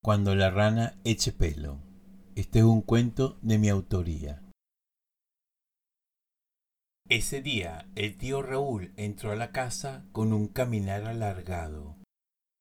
[0.00, 1.80] Cuando la rana eche pelo.
[2.36, 4.40] Este es un cuento de mi autoría.
[7.08, 11.96] Ese día el tío Raúl entró a la casa con un caminar alargado.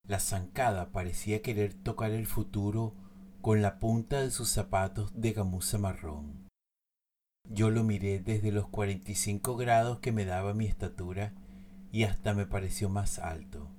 [0.07, 2.95] La zancada parecía querer tocar el futuro
[3.41, 6.47] con la punta de sus zapatos de gamuza marrón.
[7.47, 11.35] Yo lo miré desde los 45 grados que me daba mi estatura
[11.91, 13.76] y hasta me pareció más alto.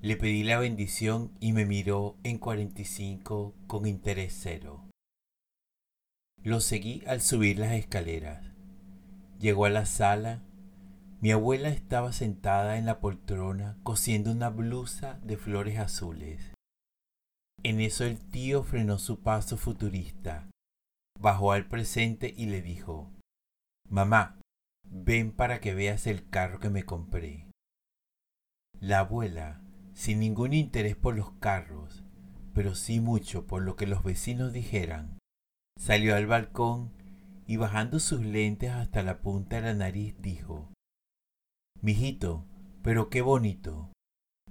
[0.00, 4.84] Le pedí la bendición y me miró en 45 con interés cero.
[6.42, 8.44] Lo seguí al subir las escaleras.
[9.40, 10.42] Llegó a la sala.
[11.20, 16.52] Mi abuela estaba sentada en la poltrona cosiendo una blusa de flores azules.
[17.62, 20.50] En eso el tío frenó su paso futurista,
[21.18, 23.10] bajó al presente y le dijo,
[23.88, 24.38] Mamá,
[24.86, 27.46] ven para que veas el carro que me compré.
[28.80, 29.63] La abuela
[29.94, 32.04] sin ningún interés por los carros,
[32.52, 35.18] pero sí mucho por lo que los vecinos dijeran.
[35.78, 36.90] Salió al balcón
[37.46, 40.68] y bajando sus lentes hasta la punta de la nariz dijo,
[41.80, 42.44] Mijito,
[42.82, 43.90] pero qué bonito.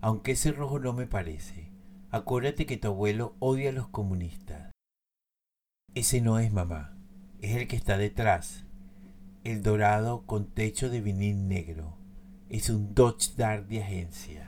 [0.02, 1.72] Aunque ese rojo no me parece.
[2.12, 4.72] Acuérdate que tu abuelo odia a los comunistas.
[5.96, 6.96] Ese no es mamá,
[7.42, 8.66] es el que está detrás.
[9.44, 11.98] El dorado con techo de vinil negro.
[12.50, 14.43] Es un Dodge Dart de agencia.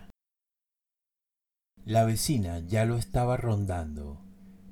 [1.86, 4.20] La vecina ya lo estaba rondando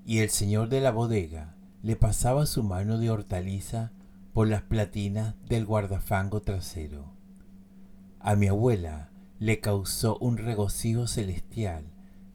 [0.04, 3.92] y el señor de la bodega le pasaba su mano de hortaliza
[4.34, 7.14] por las platinas del guardafango trasero.
[8.20, 11.86] A mi abuela le causó un regocijo celestial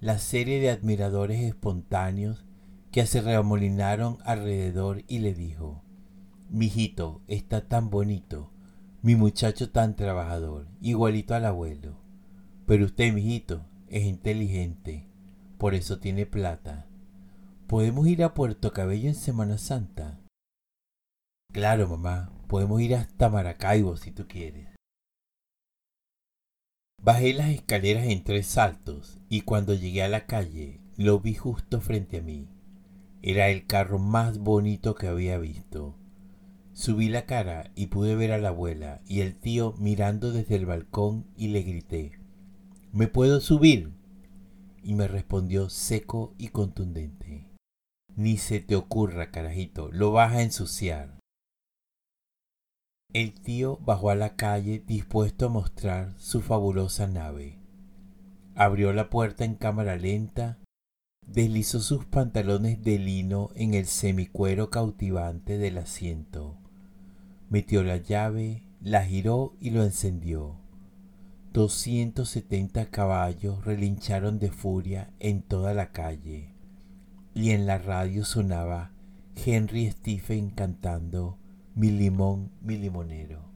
[0.00, 2.44] la serie de admiradores espontáneos
[2.92, 5.82] que se remolinaron alrededor y le dijo,
[6.50, 8.52] Mijito está tan bonito,
[9.02, 11.96] mi muchacho tan trabajador, igualito al abuelo.
[12.64, 15.06] Pero usted, mijito, es inteligente,
[15.58, 16.86] por eso tiene plata.
[17.66, 20.20] ¿Podemos ir a Puerto Cabello en Semana Santa?
[21.52, 24.68] Claro, mamá, podemos ir hasta Maracaibo si tú quieres.
[27.02, 31.80] Bajé las escaleras en tres saltos y cuando llegué a la calle lo vi justo
[31.80, 32.48] frente a mí.
[33.22, 35.96] Era el carro más bonito que había visto.
[36.72, 40.66] Subí la cara y pude ver a la abuela y el tío mirando desde el
[40.66, 42.18] balcón y le grité.
[42.90, 43.92] ¿Me puedo subir?
[44.82, 47.46] Y me respondió seco y contundente.
[48.16, 51.18] Ni se te ocurra, carajito, lo vas a ensuciar.
[53.12, 57.58] El tío bajó a la calle dispuesto a mostrar su fabulosa nave.
[58.54, 60.58] Abrió la puerta en cámara lenta,
[61.26, 66.56] deslizó sus pantalones de lino en el semicuero cautivante del asiento,
[67.50, 70.67] metió la llave, la giró y lo encendió
[71.52, 76.54] 270 caballos relincharon de furia en toda la calle
[77.34, 78.92] y en la radio sonaba
[79.34, 81.38] Henry Stephen cantando
[81.74, 83.54] Mi limón, mi limonero.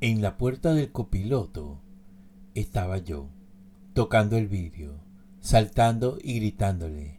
[0.00, 1.82] En la puerta del copiloto
[2.54, 3.28] estaba yo,
[3.92, 5.00] tocando el vidrio,
[5.40, 7.18] saltando y gritándole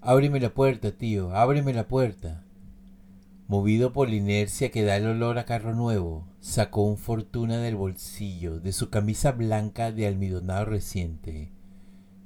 [0.00, 2.44] Ábreme la puerta, tío, ábreme la puerta.
[3.48, 7.76] Movido por la inercia que da el olor a carro nuevo, sacó un fortuna del
[7.76, 11.50] bolsillo de su camisa blanca de almidonado reciente.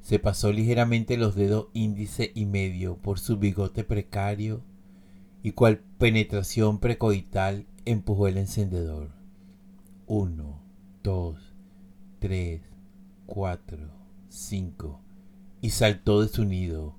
[0.01, 4.65] Se pasó ligeramente los dedos índice y medio por su bigote precario
[5.45, 9.13] y cual penetración precoital empujó el encendedor.
[10.09, 10.61] Uno,
[11.05, 11.39] dos,
[12.19, 12.63] tres,
[13.27, 13.93] cuatro,
[14.29, 15.01] cinco.
[15.61, 16.97] Y saltó de su nido,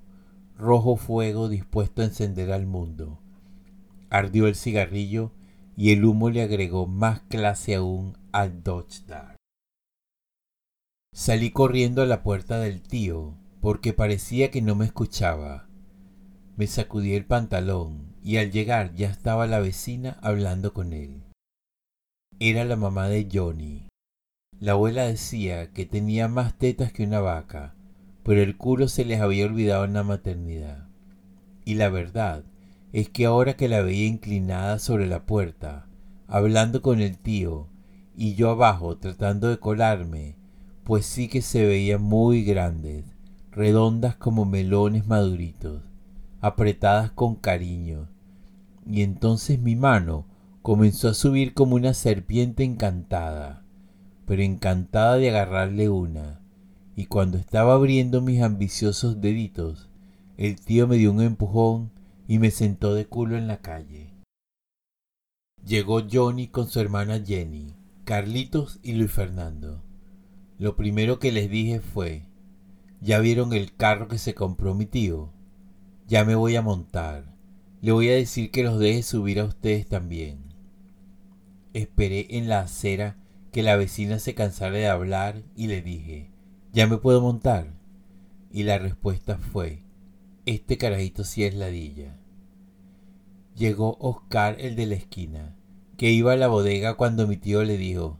[0.56, 3.20] rojo fuego dispuesto a encender al mundo
[4.10, 5.32] Ardió el cigarrillo
[5.76, 9.36] y el humo le agregó más clase aún al Dodge Dart.
[11.12, 15.68] Salí corriendo a la puerta del tío porque parecía que no me escuchaba.
[16.56, 21.22] Me sacudí el pantalón y al llegar ya estaba la vecina hablando con él.
[22.40, 23.88] Era la mamá de Johnny.
[24.60, 27.74] La abuela decía que tenía más tetas que una vaca,
[28.22, 30.88] pero el culo se les había olvidado en la maternidad.
[31.64, 32.44] Y la verdad
[32.94, 35.88] es que ahora que la veía inclinada sobre la puerta,
[36.28, 37.66] hablando con el tío,
[38.16, 40.36] y yo abajo tratando de colarme,
[40.84, 43.04] pues sí que se veían muy grandes,
[43.50, 45.82] redondas como melones maduritos,
[46.40, 48.06] apretadas con cariño.
[48.88, 50.26] Y entonces mi mano
[50.62, 53.64] comenzó a subir como una serpiente encantada,
[54.24, 56.38] pero encantada de agarrarle una.
[56.94, 59.88] Y cuando estaba abriendo mis ambiciosos deditos,
[60.36, 61.90] el tío me dio un empujón
[62.26, 64.14] y me sentó de culo en la calle.
[65.64, 67.74] Llegó Johnny con su hermana Jenny,
[68.04, 69.82] Carlitos y Luis Fernando.
[70.58, 72.26] Lo primero que les dije fue,
[73.04, 75.30] ¿Ya vieron el carro que se compró mi tío?
[76.08, 77.36] Ya me voy a montar.
[77.82, 80.38] Le voy a decir que los deje subir a ustedes también.
[81.74, 83.18] Esperé en la acera
[83.52, 86.30] que la vecina se cansara de hablar y le dije,
[86.72, 87.74] ¿ya me puedo montar?
[88.50, 89.83] Y la respuesta fue,
[90.46, 92.16] este carajito sí es ladilla.
[93.56, 95.56] Llegó Oscar el de la esquina,
[95.96, 98.18] que iba a la bodega cuando mi tío le dijo,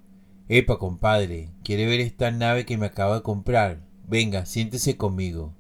[0.49, 3.81] Epa, compadre, ¿quiere ver esta nave que me acabo de comprar?
[4.07, 5.55] Venga, siéntese conmigo.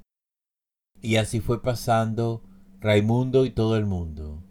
[1.00, 2.42] Y así fue pasando
[2.80, 4.42] Raimundo y todo el mundo.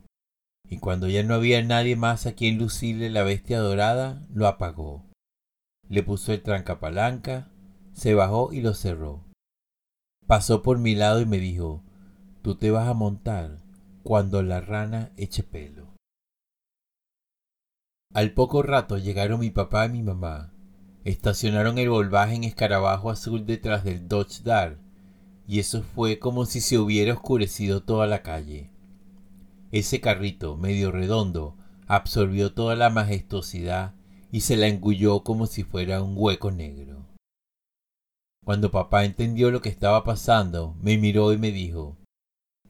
[0.69, 5.05] Y cuando ya no había nadie más a quien lucirle la bestia dorada, lo apagó.
[5.87, 7.51] Le puso el trancapalanca,
[7.93, 9.23] se bajó y lo cerró.
[10.25, 11.83] Pasó por mi lado y me dijo,
[12.43, 13.63] tú te vas a montar
[14.03, 15.95] cuando la rana eche pelo.
[18.13, 20.53] Al poco rato llegaron mi papá y mi mamá.
[21.05, 24.77] Estacionaron el volvaje en escarabajo azul detrás del Dodge Dart,
[25.47, 28.69] y eso fue como si se hubiera oscurecido toda la calle.
[29.71, 31.55] Ese carrito, medio redondo,
[31.87, 33.95] absorbió toda la majestuosidad
[34.31, 37.05] y se la engulló como si fuera un hueco negro.
[38.43, 41.97] Cuando papá entendió lo que estaba pasando, me miró y me dijo,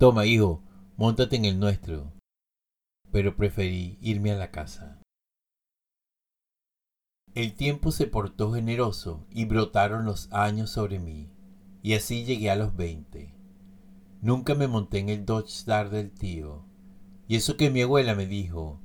[0.04, 0.62] Toma, hijo,
[0.98, 2.12] montate en el nuestro.
[3.14, 5.00] Pero preferí irme a la casa.
[7.34, 11.30] El tiempo se portó generoso y brotaron los años sobre mí,
[11.82, 13.34] y así llegué a los veinte.
[14.22, 16.66] Nunca me monté en el Dodge Star del tío,
[17.30, 18.82] y eso que mi abuela me dijo,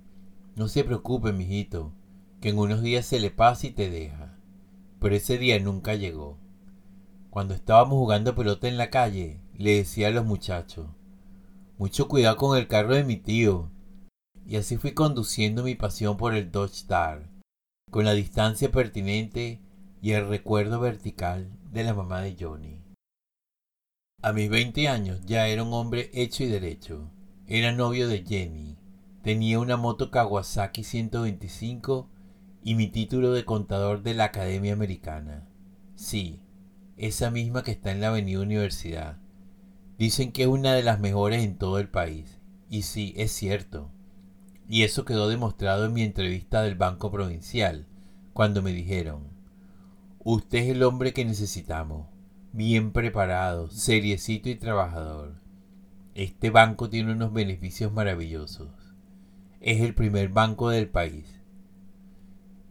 [0.55, 1.93] no se preocupe, mijito,
[2.41, 4.39] que en unos días se le pasa y te deja.
[5.01, 6.39] Pero ese día nunca llegó.
[7.31, 10.87] Cuando estábamos jugando pelota en la calle, le decía a los muchachos,
[11.79, 13.71] mucho cuidado con el carro de mi tío.
[14.47, 17.39] Y así fui conduciendo mi pasión por el Dodge Star
[17.91, 19.61] con la distancia pertinente
[20.03, 22.83] y el recuerdo vertical de la mamá de Johnny.
[24.23, 27.11] A mis 20 años ya era un hombre hecho y derecho.
[27.47, 28.77] Era novio de Jenny.
[29.23, 32.11] Tenía una moto Kawasaki 125
[32.63, 35.49] y mi título de contador de la Academia Americana.
[35.95, 36.41] Sí,
[36.97, 39.19] esa misma que está en la Avenida Universidad.
[39.99, 42.39] Dicen que es una de las mejores en todo el país.
[42.71, 43.91] Y sí, es cierto.
[44.69, 47.85] Y eso quedó demostrado en mi entrevista del Banco Provincial,
[48.33, 49.25] cuando me dijeron,
[50.21, 52.07] usted es el hombre que necesitamos,
[52.53, 55.35] bien preparado, seriecito y trabajador.
[56.15, 58.69] Este banco tiene unos beneficios maravillosos.
[59.61, 61.41] Es el primer banco del país.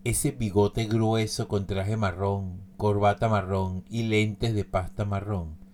[0.05, 5.66] Ese bigote grueso con traje marrón, corbata marrón y lentes de pasta marrón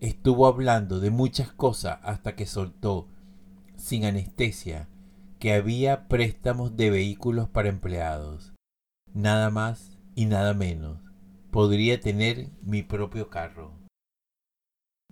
[0.00, 3.08] estuvo hablando de muchas cosas hasta que soltó,
[3.76, 4.88] sin anestesia,
[5.38, 8.52] que había préstamos de vehículos para empleados.
[9.12, 10.98] Nada más y nada menos.
[11.50, 13.72] Podría tener mi propio carro.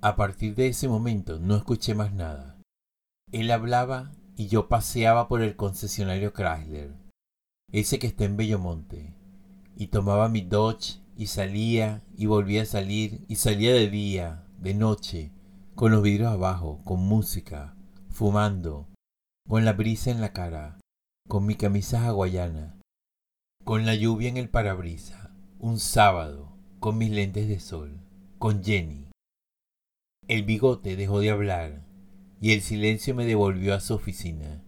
[0.01, 2.57] A partir de ese momento no escuché más nada.
[3.33, 6.95] Él hablaba y yo paseaba por el concesionario Chrysler,
[7.73, 9.13] ese que está en Bellomonte,
[9.77, 14.75] y tomaba mi Dodge y salía y volvía a salir y salía de día, de
[14.75, 15.31] noche,
[15.77, 17.77] con los vidrios abajo, con música,
[18.11, 18.89] fumando,
[19.49, 20.81] con la brisa en la cara,
[21.29, 22.77] con mi camisa hawaiana,
[23.65, 28.01] con la lluvia en el parabrisa, un sábado, con mis lentes de sol,
[28.39, 29.07] con Jenny.
[30.27, 31.85] El bigote dejó de hablar
[32.41, 34.65] y el silencio me devolvió a su oficina.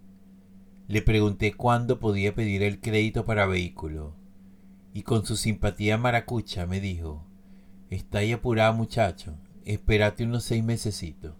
[0.86, 4.14] Le pregunté cuándo podía pedir el crédito para vehículo
[4.94, 7.24] y con su simpatía maracucha me dijo,
[7.90, 11.34] está ahí apurado muchacho, espérate unos seis mesecitos.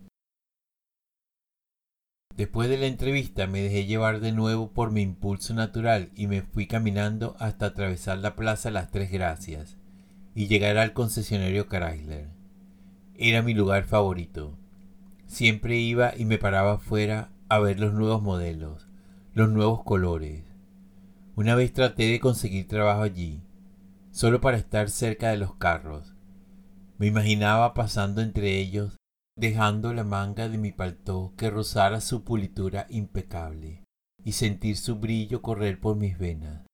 [2.37, 6.43] Después de la entrevista me dejé llevar de nuevo por mi impulso natural y me
[6.43, 9.77] fui caminando hasta atravesar la plaza Las Tres Gracias
[10.35, 12.29] y llegar al concesionario Chrysler.
[13.17, 14.57] Era mi lugar favorito.
[15.27, 18.89] Siempre iba y me paraba afuera a ver los nuevos modelos,
[19.35, 20.45] los nuevos colores.
[21.37, 23.43] Una vez traté de conseguir trabajo allí,
[24.13, 26.15] solo para estar cerca de los carros.
[27.01, 28.99] Me imaginaba pasando entre ellos
[29.35, 33.85] dejando la manga de mi paltó que rozara su pulitura impecable
[34.23, 36.67] y sentir su brillo correr por mis venas,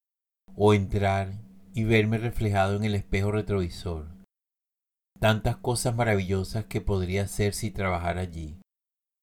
[0.57, 1.31] o entrar
[1.75, 4.09] y verme reflejado en el espejo retrovisor.
[5.21, 8.59] Tantas cosas maravillosas que podría hacer si trabajara allí.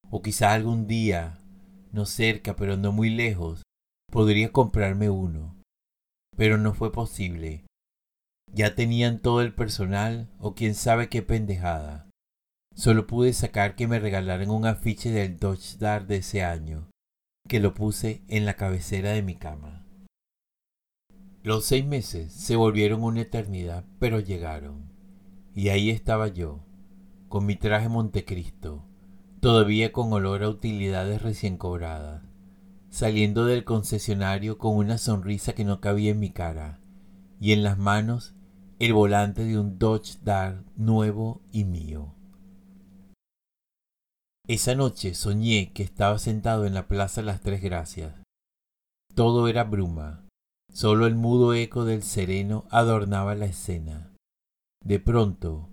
[0.09, 1.37] O quizá algún día,
[1.91, 3.61] no cerca pero no muy lejos,
[4.09, 5.53] podría comprarme uno.
[6.37, 7.65] Pero no fue posible.
[8.55, 12.07] Ya tenían todo el personal o quién sabe qué pendejada.
[12.75, 16.87] Solo pude sacar que me regalaran un afiche del Dodge Dart de ese año,
[17.47, 19.85] que lo puse en la cabecera de mi cama.
[21.41, 24.91] Los seis meses se volvieron una eternidad, pero llegaron.
[25.55, 26.63] Y ahí estaba yo,
[27.29, 28.85] con mi traje Montecristo,
[29.39, 32.23] todavía con olor a utilidades recién cobradas,
[32.89, 36.79] saliendo del concesionario con una sonrisa que no cabía en mi cara,
[37.39, 38.35] y en las manos
[38.85, 42.13] el volante de un Dodge Dart nuevo y mío.
[44.45, 48.13] Esa noche soñé que estaba sentado en la Plaza Las Tres Gracias.
[49.15, 50.27] Todo era bruma,
[50.69, 54.11] solo el mudo eco del sereno adornaba la escena.
[54.83, 55.69] De pronto,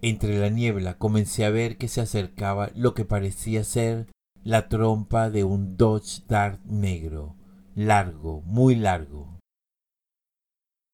[0.00, 4.06] entre la niebla comencé a ver que se acercaba lo que parecía ser
[4.44, 7.36] la trompa de un Dodge Dart negro,
[7.74, 9.38] largo, muy largo.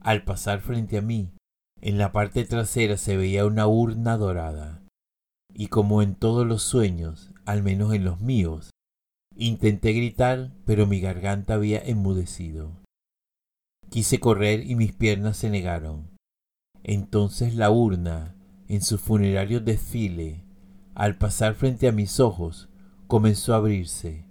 [0.00, 1.30] Al pasar frente a mí,
[1.82, 4.80] en la parte trasera se veía una urna dorada,
[5.52, 8.70] y como en todos los sueños, al menos en los míos,
[9.36, 12.70] intenté gritar, pero mi garganta había enmudecido.
[13.90, 16.08] Quise correr y mis piernas se negaron.
[16.84, 18.36] Entonces la urna,
[18.68, 20.44] en su funerario desfile,
[20.94, 22.68] al pasar frente a mis ojos,
[23.08, 24.24] comenzó a abrirse.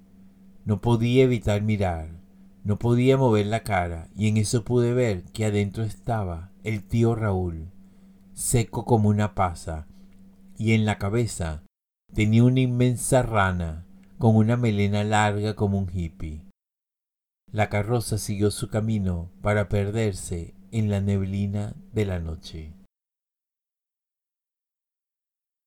[0.63, 2.20] No podía evitar mirar,
[2.63, 7.15] no podía mover la cara, y en eso pude ver que adentro estaba el tío
[7.15, 7.69] Raúl,
[8.33, 9.87] seco como una pasa,
[10.57, 11.63] y en la cabeza
[12.13, 13.85] tenía una inmensa rana
[14.17, 16.43] con una melena larga como un hippie.
[17.51, 22.73] La carroza siguió su camino para perderse en la neblina de la noche.